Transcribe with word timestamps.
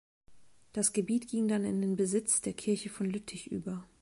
Das 0.73 0.93
Gebiet 0.93 1.27
ging 1.27 1.47
dann 1.47 1.63
in 1.63 1.79
den 1.79 1.95
Besitz 1.95 2.41
der 2.41 2.53
Kirche 2.53 2.89
von 2.89 3.07
Lüttich 3.07 3.45
über. 3.51 3.85